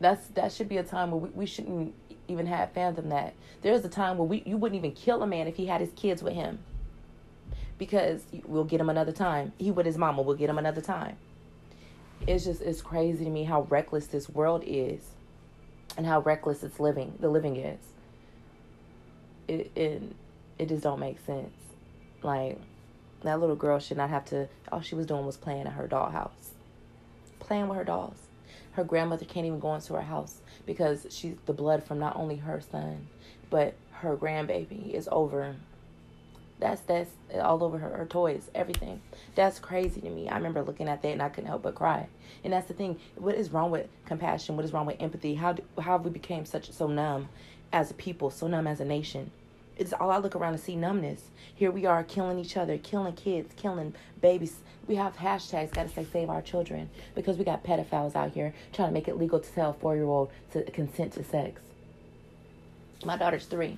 That's 0.00 0.26
that 0.28 0.52
should 0.52 0.68
be 0.68 0.76
a 0.76 0.84
time 0.84 1.10
where 1.10 1.20
we, 1.20 1.28
we 1.30 1.46
shouldn't 1.46 1.94
even 2.28 2.46
have 2.46 2.72
fathom 2.72 3.08
that. 3.08 3.34
There's 3.62 3.84
a 3.84 3.88
time 3.88 4.18
where 4.18 4.26
we 4.26 4.42
you 4.44 4.56
wouldn't 4.56 4.78
even 4.78 4.92
kill 4.92 5.22
a 5.22 5.26
man 5.26 5.48
if 5.48 5.56
he 5.56 5.66
had 5.66 5.80
his 5.80 5.90
kids 5.96 6.22
with 6.22 6.34
him. 6.34 6.58
Because 7.78 8.22
we'll 8.44 8.64
get 8.64 8.80
him 8.80 8.90
another 8.90 9.12
time. 9.12 9.52
He 9.58 9.70
with 9.70 9.86
his 9.86 9.96
mama, 9.96 10.22
we'll 10.22 10.36
get 10.36 10.50
him 10.50 10.58
another 10.58 10.80
time. 10.80 11.16
It's 12.26 12.44
just 12.44 12.60
it's 12.60 12.82
crazy 12.82 13.24
to 13.24 13.30
me 13.30 13.44
how 13.44 13.62
reckless 13.62 14.06
this 14.08 14.28
world 14.28 14.62
is 14.66 15.00
and 15.96 16.04
how 16.06 16.20
reckless 16.20 16.62
it's 16.62 16.78
living 16.78 17.14
the 17.20 17.28
living 17.28 17.56
is. 17.56 17.80
It 19.48 19.72
it, 19.74 20.02
it 20.58 20.68
just 20.68 20.82
don't 20.82 21.00
make 21.00 21.18
sense. 21.24 21.54
Like 22.22 22.58
That 23.22 23.40
little 23.40 23.56
girl 23.56 23.78
should 23.78 23.96
not 23.96 24.10
have 24.10 24.24
to. 24.26 24.48
All 24.70 24.80
she 24.80 24.94
was 24.94 25.06
doing 25.06 25.26
was 25.26 25.36
playing 25.36 25.66
at 25.66 25.72
her 25.72 25.88
dollhouse, 25.88 26.52
playing 27.40 27.68
with 27.68 27.78
her 27.78 27.84
dolls. 27.84 28.16
Her 28.72 28.84
grandmother 28.84 29.24
can't 29.24 29.46
even 29.46 29.58
go 29.58 29.74
into 29.74 29.94
her 29.94 30.02
house 30.02 30.38
because 30.64 31.06
she's 31.10 31.34
the 31.46 31.52
blood 31.52 31.82
from 31.82 31.98
not 31.98 32.16
only 32.16 32.36
her 32.36 32.60
son, 32.60 33.08
but 33.50 33.74
her 33.90 34.16
grandbaby 34.16 34.92
is 34.92 35.08
over. 35.10 35.56
That's 36.60 36.80
that's 36.82 37.10
all 37.34 37.62
over 37.64 37.78
her, 37.78 37.96
her 37.96 38.06
toys, 38.06 38.50
everything. 38.54 39.00
That's 39.34 39.58
crazy 39.58 40.00
to 40.00 40.10
me. 40.10 40.28
I 40.28 40.36
remember 40.36 40.62
looking 40.62 40.88
at 40.88 41.02
that 41.02 41.08
and 41.08 41.22
I 41.22 41.28
couldn't 41.28 41.48
help 41.48 41.62
but 41.62 41.74
cry. 41.74 42.08
And 42.44 42.52
that's 42.52 42.68
the 42.68 42.74
thing. 42.74 42.98
What 43.16 43.34
is 43.34 43.50
wrong 43.50 43.70
with 43.70 43.88
compassion? 44.06 44.56
What 44.56 44.64
is 44.64 44.72
wrong 44.72 44.86
with 44.86 45.00
empathy? 45.00 45.34
How 45.34 45.54
do, 45.54 45.62
how 45.76 45.92
have 45.92 46.04
we 46.04 46.10
became 46.10 46.44
such 46.44 46.70
so 46.70 46.86
numb 46.86 47.28
as 47.72 47.90
a 47.90 47.94
people, 47.94 48.30
so 48.30 48.46
numb 48.46 48.66
as 48.66 48.80
a 48.80 48.84
nation? 48.84 49.30
It's 49.78 49.92
all 49.92 50.10
I 50.10 50.18
look 50.18 50.34
around 50.34 50.54
and 50.54 50.62
see 50.62 50.74
numbness. 50.74 51.30
Here 51.54 51.70
we 51.70 51.86
are 51.86 52.02
killing 52.02 52.38
each 52.38 52.56
other, 52.56 52.76
killing 52.78 53.14
kids, 53.14 53.54
killing 53.56 53.94
babies. 54.20 54.56
We 54.88 54.96
have 54.96 55.16
hashtags, 55.16 55.72
gotta 55.72 55.88
say 55.88 56.04
save 56.12 56.28
our 56.28 56.42
children, 56.42 56.90
because 57.14 57.38
we 57.38 57.44
got 57.44 57.64
pedophiles 57.64 58.16
out 58.16 58.32
here 58.32 58.52
trying 58.72 58.88
to 58.88 58.94
make 58.94 59.06
it 59.06 59.16
legal 59.16 59.38
to 59.38 59.50
tell 59.52 59.70
a 59.70 59.74
four 59.74 59.94
year 59.94 60.04
old 60.04 60.30
to 60.52 60.64
consent 60.72 61.12
to 61.12 61.24
sex. 61.24 61.60
My 63.04 63.16
daughter's 63.16 63.46
three. 63.46 63.76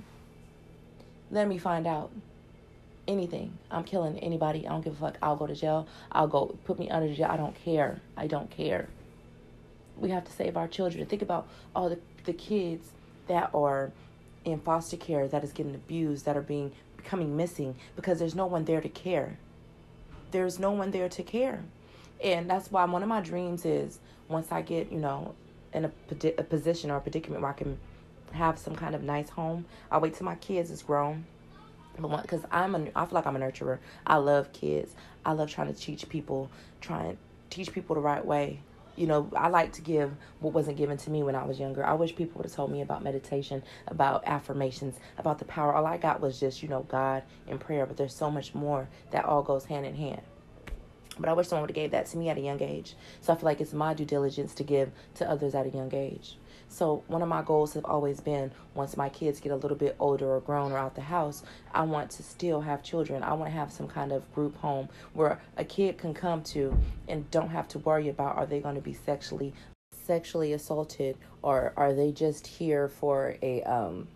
Let 1.30 1.46
me 1.46 1.58
find 1.58 1.86
out 1.86 2.10
anything. 3.06 3.58
I'm 3.70 3.84
killing 3.84 4.18
anybody. 4.20 4.66
I 4.66 4.70
don't 4.70 4.82
give 4.82 4.94
a 4.94 4.96
fuck. 4.96 5.18
I'll 5.22 5.36
go 5.36 5.46
to 5.46 5.54
jail. 5.54 5.86
I'll 6.10 6.28
go 6.28 6.56
put 6.64 6.78
me 6.78 6.88
under 6.88 7.12
jail. 7.12 7.28
I 7.30 7.36
don't 7.36 7.54
care. 7.54 8.00
I 8.16 8.26
don't 8.26 8.50
care. 8.50 8.88
We 9.96 10.08
have 10.10 10.24
to 10.24 10.32
save 10.32 10.56
our 10.56 10.66
children. 10.66 11.04
Think 11.06 11.20
about 11.20 11.46
all 11.76 11.90
the, 11.90 11.98
the 12.24 12.32
kids 12.32 12.88
that 13.26 13.50
are 13.52 13.92
in 14.44 14.60
foster 14.60 14.96
care 14.96 15.28
that 15.28 15.44
is 15.44 15.52
getting 15.52 15.74
abused, 15.74 16.24
that 16.24 16.36
are 16.36 16.42
being 16.42 16.72
becoming 16.96 17.36
missing 17.36 17.74
because 17.96 18.18
there's 18.18 18.34
no 18.34 18.46
one 18.46 18.64
there 18.64 18.80
to 18.80 18.88
care. 18.88 19.38
There's 20.30 20.58
no 20.58 20.70
one 20.70 20.90
there 20.90 21.08
to 21.08 21.22
care. 21.22 21.62
And 22.22 22.48
that's 22.48 22.70
why 22.70 22.84
one 22.84 23.02
of 23.02 23.08
my 23.08 23.20
dreams 23.20 23.64
is 23.64 23.98
once 24.28 24.52
I 24.52 24.62
get, 24.62 24.92
you 24.92 24.98
know, 24.98 25.34
in 25.72 25.86
a, 25.86 25.90
a 26.38 26.42
position 26.42 26.90
or 26.90 26.96
a 26.96 27.00
predicament 27.00 27.42
where 27.42 27.50
I 27.50 27.54
can 27.54 27.78
have 28.32 28.58
some 28.58 28.76
kind 28.76 28.94
of 28.94 29.02
nice 29.02 29.30
home, 29.30 29.64
I'll 29.90 30.00
wait 30.00 30.14
till 30.14 30.26
my 30.26 30.36
kids 30.36 30.70
is 30.70 30.82
grown. 30.82 31.26
Because 32.00 32.42
I'm 32.50 32.74
a, 32.74 32.86
I 32.94 33.04
feel 33.04 33.14
like 33.14 33.26
I'm 33.26 33.36
a 33.36 33.40
nurturer. 33.40 33.78
I 34.06 34.16
love 34.16 34.52
kids. 34.52 34.94
I 35.24 35.32
love 35.32 35.50
trying 35.50 35.72
to 35.72 35.78
teach 35.78 36.08
people, 36.08 36.50
trying 36.80 37.18
teach 37.50 37.72
people 37.72 37.94
the 37.94 38.00
right 38.00 38.24
way 38.24 38.60
you 38.96 39.06
know, 39.06 39.30
I 39.36 39.48
like 39.48 39.72
to 39.74 39.82
give 39.82 40.12
what 40.40 40.52
wasn't 40.52 40.76
given 40.76 40.96
to 40.98 41.10
me 41.10 41.22
when 41.22 41.34
I 41.34 41.44
was 41.44 41.58
younger. 41.58 41.84
I 41.84 41.94
wish 41.94 42.14
people 42.14 42.38
would 42.38 42.46
have 42.46 42.54
told 42.54 42.70
me 42.70 42.82
about 42.82 43.02
meditation, 43.02 43.62
about 43.86 44.24
affirmations, 44.26 44.98
about 45.18 45.38
the 45.38 45.44
power. 45.44 45.74
All 45.74 45.86
I 45.86 45.96
got 45.96 46.20
was 46.20 46.40
just, 46.40 46.62
you 46.62 46.68
know, 46.68 46.82
God 46.82 47.22
and 47.48 47.60
prayer, 47.60 47.86
but 47.86 47.96
there's 47.96 48.14
so 48.14 48.30
much 48.30 48.54
more 48.54 48.88
that 49.10 49.24
all 49.24 49.42
goes 49.42 49.64
hand 49.64 49.86
in 49.86 49.94
hand. 49.94 50.22
But 51.18 51.28
I 51.28 51.32
wish 51.34 51.48
someone 51.48 51.62
would 51.62 51.70
have 51.70 51.74
gave 51.74 51.90
that 51.90 52.06
to 52.06 52.16
me 52.16 52.28
at 52.30 52.38
a 52.38 52.40
young 52.40 52.62
age. 52.62 52.94
So 53.20 53.32
I 53.32 53.36
feel 53.36 53.44
like 53.44 53.60
it's 53.60 53.72
my 53.72 53.94
due 53.94 54.04
diligence 54.04 54.54
to 54.54 54.64
give 54.64 54.90
to 55.16 55.30
others 55.30 55.54
at 55.54 55.66
a 55.66 55.70
young 55.70 55.94
age. 55.94 56.36
So 56.70 57.02
one 57.08 57.20
of 57.20 57.28
my 57.28 57.42
goals 57.42 57.74
have 57.74 57.84
always 57.84 58.20
been 58.20 58.52
once 58.74 58.96
my 58.96 59.08
kids 59.08 59.40
get 59.40 59.50
a 59.50 59.56
little 59.56 59.76
bit 59.76 59.96
older 59.98 60.36
or 60.36 60.40
grown 60.40 60.70
or 60.70 60.78
out 60.78 60.94
the 60.94 61.00
house, 61.00 61.42
I 61.74 61.82
want 61.82 62.12
to 62.12 62.22
still 62.22 62.60
have 62.60 62.84
children. 62.84 63.24
I 63.24 63.32
want 63.32 63.50
to 63.50 63.56
have 63.56 63.72
some 63.72 63.88
kind 63.88 64.12
of 64.12 64.32
group 64.32 64.56
home 64.56 64.88
where 65.12 65.40
a 65.56 65.64
kid 65.64 65.98
can 65.98 66.14
come 66.14 66.42
to 66.44 66.78
and 67.08 67.28
don't 67.32 67.50
have 67.50 67.66
to 67.68 67.80
worry 67.80 68.08
about 68.08 68.36
are 68.36 68.46
they 68.46 68.60
going 68.60 68.76
to 68.76 68.80
be 68.80 68.94
sexually 68.94 69.52
sexually 70.06 70.52
assaulted 70.52 71.16
or 71.42 71.72
are 71.76 71.92
they 71.92 72.12
just 72.12 72.46
here 72.46 72.88
for 72.88 73.36
a 73.42 73.62
um 73.64 74.08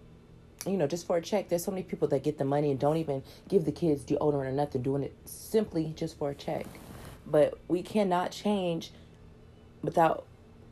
you 0.66 0.76
know, 0.78 0.87
just 0.87 1.06
for 1.06 1.18
a 1.18 1.20
check. 1.20 1.49
There's 1.49 1.64
so 1.64 1.70
many 1.70 1.82
people 1.82 2.08
that 2.08 2.23
get 2.23 2.38
the 2.38 2.44
money 2.44 2.70
and 2.70 2.80
don't 2.80 2.96
even 2.96 3.23
give 3.49 3.66
the 3.66 3.73
kids 3.73 4.02
deodorant 4.02 4.46
or 4.46 4.52
nothing, 4.52 4.80
doing 4.80 5.02
it 5.02 5.14
simply 5.26 5.92
just 5.96 6.16
for 6.16 6.30
a 6.30 6.34
check. 6.34 6.66
But 7.26 7.58
we 7.68 7.82
cannot 7.82 8.30
change 8.30 8.90
without 9.82 10.25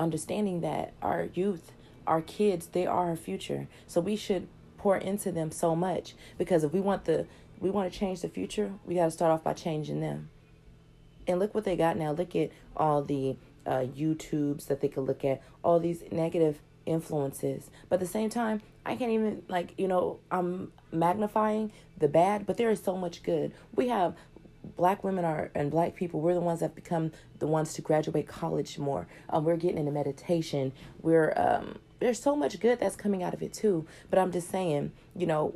understanding 0.02 0.60
that 0.60 0.92
our 1.00 1.28
youth, 1.34 1.72
our 2.06 2.20
kids, 2.20 2.66
they 2.66 2.86
are 2.86 3.10
our 3.10 3.16
future. 3.16 3.68
So 3.86 4.00
we 4.00 4.16
should 4.16 4.48
pour 4.78 4.96
into 4.96 5.30
them 5.30 5.50
so 5.50 5.76
much 5.76 6.14
because 6.36 6.64
if 6.64 6.72
we 6.72 6.80
want 6.80 7.04
the 7.04 7.26
we 7.60 7.70
want 7.70 7.92
to 7.92 7.96
change 7.96 8.22
the 8.22 8.28
future, 8.28 8.72
we 8.84 8.96
got 8.96 9.04
to 9.04 9.10
start 9.12 9.30
off 9.30 9.44
by 9.44 9.52
changing 9.52 10.00
them. 10.00 10.28
And 11.28 11.38
look 11.38 11.54
what 11.54 11.62
they 11.62 11.76
got 11.76 11.96
now. 11.96 12.10
Look 12.10 12.34
at 12.34 12.50
all 12.76 13.04
the 13.04 13.36
uh, 13.64 13.86
YouTubes 13.96 14.66
that 14.66 14.80
they 14.80 14.88
could 14.88 15.04
look 15.04 15.24
at, 15.24 15.40
all 15.62 15.78
these 15.78 16.02
negative 16.10 16.58
influences. 16.84 17.70
But 17.88 17.96
at 17.96 18.00
the 18.00 18.06
same 18.06 18.30
time, 18.30 18.62
I 18.84 18.96
can't 18.96 19.12
even 19.12 19.42
like 19.48 19.74
you 19.78 19.86
know 19.86 20.18
I'm 20.30 20.72
magnifying 20.90 21.72
the 21.96 22.08
bad, 22.08 22.46
but 22.46 22.56
there 22.56 22.70
is 22.70 22.82
so 22.82 22.96
much 22.96 23.22
good. 23.22 23.52
We 23.74 23.88
have 23.88 24.16
black 24.76 25.04
women 25.04 25.24
are 25.24 25.50
and 25.54 25.70
black 25.70 25.94
people 25.94 26.20
we're 26.20 26.34
the 26.34 26.40
ones 26.40 26.60
that 26.60 26.74
become 26.74 27.12
the 27.38 27.46
ones 27.46 27.72
to 27.74 27.82
graduate 27.82 28.26
college 28.26 28.78
more. 28.78 29.06
Um, 29.28 29.44
we're 29.44 29.56
getting 29.56 29.78
into 29.78 29.92
meditation. 29.92 30.72
We're 31.00 31.32
um, 31.36 31.78
there's 32.00 32.20
so 32.20 32.34
much 32.34 32.58
good 32.60 32.80
that's 32.80 32.96
coming 32.96 33.22
out 33.22 33.34
of 33.34 33.42
it 33.42 33.52
too. 33.52 33.86
But 34.10 34.18
i'm 34.18 34.32
just 34.32 34.50
saying 34.50 34.92
you 35.14 35.26
know 35.26 35.54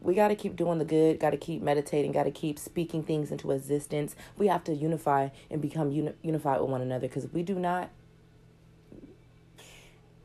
we 0.00 0.14
got 0.14 0.28
to 0.28 0.34
keep 0.36 0.56
doing 0.56 0.78
the 0.78 0.84
good 0.84 1.18
got 1.18 1.30
to 1.30 1.36
keep 1.36 1.62
meditating 1.62 2.12
got 2.12 2.24
to 2.24 2.30
keep 2.30 2.58
speaking 2.58 3.02
things 3.02 3.30
into 3.30 3.50
existence. 3.50 4.14
We 4.36 4.46
have 4.48 4.64
to 4.64 4.74
unify 4.74 5.28
and 5.50 5.60
become 5.60 5.90
uni- 5.90 6.14
unified 6.22 6.60
with 6.60 6.70
one 6.70 6.82
another 6.82 7.08
because 7.08 7.24
if 7.24 7.32
we 7.32 7.42
do 7.42 7.56
not 7.56 7.90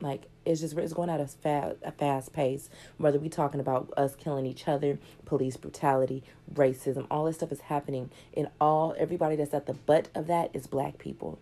like 0.00 0.24
it's 0.44 0.60
just 0.60 0.76
it's 0.76 0.92
going 0.92 1.08
at 1.08 1.20
a 1.20 1.26
fast 1.26 1.76
a 1.82 1.92
fast 1.92 2.32
pace. 2.32 2.68
Whether 2.98 3.18
we 3.18 3.28
talking 3.28 3.60
about 3.60 3.92
us 3.96 4.16
killing 4.16 4.46
each 4.46 4.66
other, 4.66 4.98
police 5.24 5.56
brutality, 5.56 6.22
racism, 6.52 7.06
all 7.10 7.24
this 7.24 7.36
stuff 7.36 7.52
is 7.52 7.62
happening, 7.62 8.10
and 8.36 8.48
all 8.60 8.94
everybody 8.98 9.36
that's 9.36 9.54
at 9.54 9.66
the 9.66 9.74
butt 9.74 10.08
of 10.14 10.26
that 10.26 10.50
is 10.52 10.66
black 10.66 10.98
people. 10.98 11.38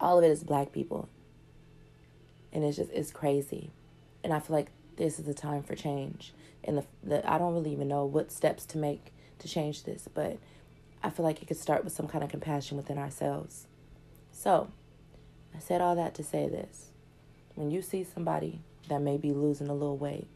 All 0.00 0.18
of 0.18 0.24
it 0.24 0.30
is 0.30 0.44
black 0.44 0.72
people, 0.72 1.08
and 2.52 2.64
it's 2.64 2.76
just 2.76 2.90
it's 2.92 3.10
crazy, 3.10 3.70
and 4.22 4.32
I 4.32 4.40
feel 4.40 4.56
like 4.56 4.70
this 4.96 5.18
is 5.18 5.24
the 5.24 5.34
time 5.34 5.62
for 5.62 5.74
change. 5.74 6.32
And 6.64 6.78
the 6.78 6.84
the 7.02 7.30
I 7.30 7.38
don't 7.38 7.54
really 7.54 7.72
even 7.72 7.88
know 7.88 8.04
what 8.04 8.30
steps 8.30 8.66
to 8.66 8.78
make 8.78 9.12
to 9.38 9.48
change 9.48 9.84
this, 9.84 10.08
but 10.12 10.38
I 11.02 11.10
feel 11.10 11.24
like 11.24 11.42
it 11.42 11.46
could 11.46 11.56
start 11.56 11.84
with 11.84 11.92
some 11.92 12.06
kind 12.06 12.22
of 12.22 12.30
compassion 12.30 12.76
within 12.76 12.98
ourselves. 12.98 13.66
So, 14.30 14.68
I 15.54 15.58
said 15.58 15.80
all 15.80 15.96
that 15.96 16.14
to 16.14 16.22
say 16.22 16.48
this 16.48 16.91
when 17.54 17.70
you 17.70 17.82
see 17.82 18.04
somebody 18.04 18.60
that 18.88 19.00
may 19.00 19.16
be 19.16 19.32
losing 19.32 19.68
a 19.68 19.74
little 19.74 19.96
weight, 19.96 20.26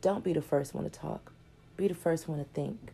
don't 0.00 0.24
be 0.24 0.32
the 0.32 0.42
first 0.42 0.74
one 0.74 0.84
to 0.84 0.90
talk. 0.90 1.32
Be 1.76 1.88
the 1.88 1.94
first 1.94 2.28
one 2.28 2.38
to 2.38 2.44
think. 2.44 2.92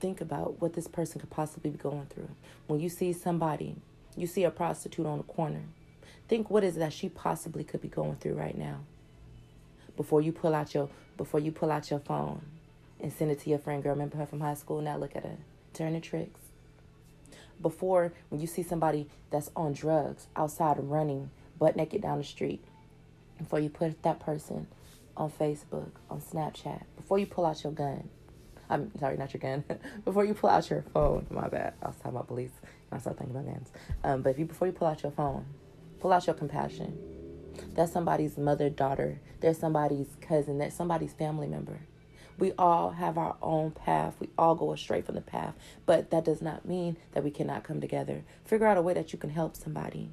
Think 0.00 0.20
about 0.20 0.60
what 0.60 0.74
this 0.74 0.88
person 0.88 1.20
could 1.20 1.30
possibly 1.30 1.70
be 1.70 1.78
going 1.78 2.06
through. 2.06 2.30
When 2.66 2.80
you 2.80 2.88
see 2.88 3.12
somebody, 3.12 3.76
you 4.16 4.26
see 4.26 4.44
a 4.44 4.50
prostitute 4.50 5.06
on 5.06 5.18
the 5.18 5.24
corner, 5.24 5.62
think 6.28 6.50
what 6.50 6.64
is 6.64 6.76
that 6.76 6.92
she 6.92 7.08
possibly 7.08 7.64
could 7.64 7.80
be 7.80 7.88
going 7.88 8.16
through 8.16 8.34
right 8.34 8.56
now. 8.56 8.80
Before 9.96 10.20
you 10.20 10.32
pull 10.32 10.54
out 10.54 10.74
your 10.74 10.88
before 11.16 11.40
you 11.40 11.52
pull 11.52 11.70
out 11.70 11.90
your 11.90 12.00
phone 12.00 12.42
and 13.00 13.12
send 13.12 13.30
it 13.30 13.38
to 13.40 13.50
your 13.50 13.58
friend, 13.58 13.82
girl, 13.82 13.92
remember 13.92 14.16
her 14.16 14.26
from 14.26 14.40
high 14.40 14.54
school? 14.54 14.80
Now 14.80 14.96
look 14.96 15.14
at 15.14 15.22
her. 15.22 15.36
Turning 15.72 16.00
tricks 16.00 16.40
before 17.60 18.12
when 18.28 18.40
you 18.40 18.46
see 18.46 18.62
somebody 18.62 19.08
that's 19.30 19.50
on 19.56 19.72
drugs 19.72 20.26
outside 20.36 20.76
running 20.78 21.30
butt 21.58 21.76
naked 21.76 22.02
down 22.02 22.18
the 22.18 22.24
street 22.24 22.64
before 23.38 23.60
you 23.60 23.68
put 23.68 24.02
that 24.02 24.20
person 24.20 24.66
on 25.16 25.30
Facebook, 25.30 25.90
on 26.10 26.20
Snapchat, 26.20 26.82
before 26.96 27.18
you 27.18 27.26
pull 27.26 27.46
out 27.46 27.62
your 27.62 27.72
gun. 27.72 28.08
I'm 28.68 28.90
sorry, 28.98 29.16
not 29.16 29.32
your 29.34 29.40
gun. 29.40 29.64
before 30.04 30.24
you 30.24 30.34
pull 30.34 30.50
out 30.50 30.68
your 30.70 30.82
phone, 30.92 31.26
my 31.30 31.48
bad. 31.48 31.74
I 31.82 31.88
was 31.88 31.96
talking 31.96 32.12
about 32.12 32.28
police. 32.28 32.50
I 32.90 32.98
started 32.98 33.18
thinking 33.18 33.36
about 33.36 33.52
guns. 33.52 33.72
Um, 34.02 34.22
but 34.22 34.30
if 34.30 34.38
you 34.38 34.46
before 34.46 34.66
you 34.66 34.72
pull 34.72 34.88
out 34.88 35.02
your 35.02 35.12
phone, 35.12 35.44
pull 36.00 36.12
out 36.12 36.26
your 36.26 36.34
compassion. 36.34 36.98
That's 37.74 37.92
somebody's 37.92 38.36
mother, 38.36 38.70
daughter. 38.70 39.20
There's 39.40 39.58
somebody's 39.58 40.16
cousin. 40.20 40.58
That's 40.58 40.74
somebody's 40.74 41.12
family 41.12 41.46
member. 41.46 41.80
We 42.38 42.52
all 42.58 42.90
have 42.90 43.16
our 43.16 43.36
own 43.40 43.70
path. 43.70 44.14
We 44.18 44.28
all 44.36 44.54
go 44.54 44.72
astray 44.72 45.02
from 45.02 45.14
the 45.14 45.20
path. 45.20 45.54
But 45.86 46.10
that 46.10 46.24
does 46.24 46.42
not 46.42 46.66
mean 46.66 46.96
that 47.12 47.22
we 47.22 47.30
cannot 47.30 47.64
come 47.64 47.80
together. 47.80 48.24
Figure 48.44 48.66
out 48.66 48.76
a 48.76 48.82
way 48.82 48.94
that 48.94 49.12
you 49.12 49.18
can 49.18 49.30
help 49.30 49.56
somebody. 49.56 50.10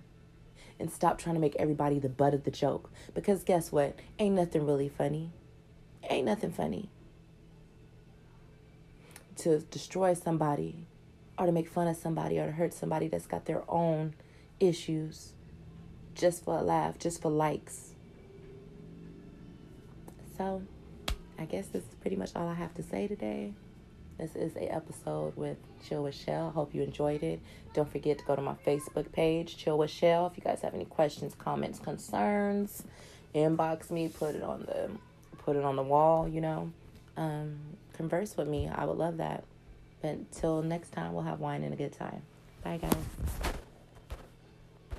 And 0.79 0.91
stop 0.91 1.17
trying 1.17 1.35
to 1.35 1.41
make 1.41 1.55
everybody 1.57 1.99
the 1.99 2.09
butt 2.09 2.33
of 2.33 2.43
the 2.43 2.51
joke. 2.51 2.91
Because 3.13 3.43
guess 3.43 3.71
what? 3.71 3.95
Ain't 4.19 4.35
nothing 4.35 4.65
really 4.65 4.89
funny. 4.89 5.31
Ain't 6.09 6.25
nothing 6.25 6.51
funny. 6.51 6.89
To 9.37 9.59
destroy 9.59 10.13
somebody 10.13 10.85
or 11.37 11.45
to 11.45 11.51
make 11.51 11.67
fun 11.67 11.87
of 11.87 11.97
somebody 11.97 12.39
or 12.39 12.47
to 12.47 12.51
hurt 12.51 12.73
somebody 12.73 13.07
that's 13.07 13.25
got 13.25 13.45
their 13.45 13.63
own 13.67 14.13
issues 14.59 15.33
just 16.13 16.43
for 16.43 16.57
a 16.57 16.61
laugh, 16.61 16.99
just 16.99 17.21
for 17.21 17.31
likes. 17.31 17.95
So, 20.37 20.63
I 21.39 21.45
guess 21.45 21.67
this 21.67 21.83
is 21.83 21.95
pretty 22.01 22.15
much 22.15 22.31
all 22.35 22.47
I 22.47 22.53
have 22.53 22.73
to 22.75 22.83
say 22.83 23.07
today. 23.07 23.53
This 24.17 24.35
is 24.35 24.55
a 24.55 24.71
episode 24.71 25.35
with 25.35 25.57
Chill 25.87 26.03
with 26.03 26.13
Shell. 26.13 26.51
Hope 26.51 26.75
you 26.75 26.83
enjoyed 26.83 27.23
it. 27.23 27.39
Don't 27.73 27.91
forget 27.91 28.19
to 28.19 28.25
go 28.25 28.35
to 28.35 28.41
my 28.41 28.53
Facebook 28.65 29.11
page, 29.11 29.57
Chill 29.57 29.77
with 29.77 29.89
Shell. 29.89 30.27
If 30.27 30.37
you 30.37 30.43
guys 30.43 30.61
have 30.61 30.75
any 30.75 30.85
questions, 30.85 31.33
comments, 31.33 31.79
concerns, 31.79 32.83
inbox 33.33 33.89
me. 33.89 34.09
Put 34.09 34.35
it 34.35 34.43
on 34.43 34.61
the 34.61 34.91
put 35.39 35.55
it 35.55 35.63
on 35.63 35.75
the 35.75 35.83
wall. 35.83 36.27
You 36.27 36.41
know, 36.41 36.71
um, 37.17 37.57
converse 37.93 38.37
with 38.37 38.47
me. 38.47 38.69
I 38.73 38.85
would 38.85 38.97
love 38.97 39.17
that. 39.17 39.43
But 40.01 40.11
until 40.11 40.61
next 40.61 40.91
time, 40.91 41.13
we'll 41.13 41.23
have 41.23 41.39
wine 41.39 41.63
and 41.63 41.73
a 41.73 41.77
good 41.77 41.93
time. 41.93 42.21
Bye, 42.63 42.77
guys. 42.77 43.57